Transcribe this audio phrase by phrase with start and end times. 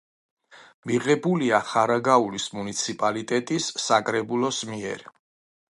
[0.91, 5.11] მიღებულია ხარაგაულის მუნიციპალიტეტის საკრებულოს მიერ.